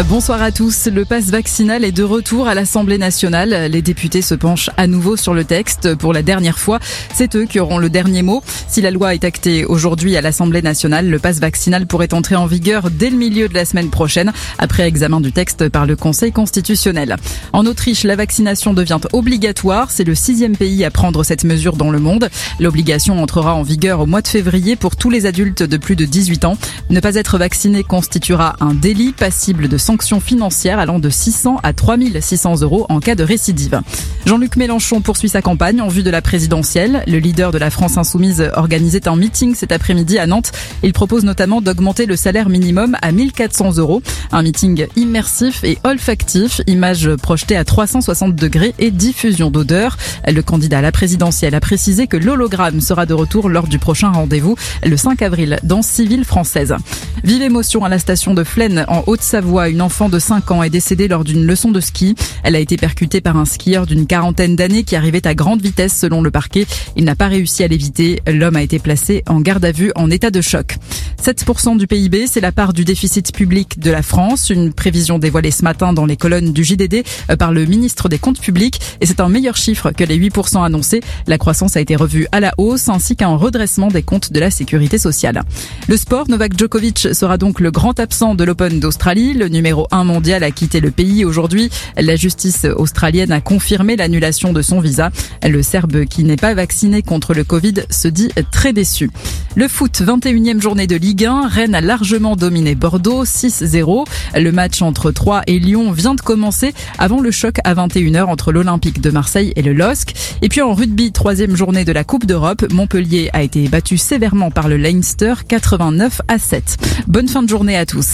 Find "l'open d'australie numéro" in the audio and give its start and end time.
88.44-89.86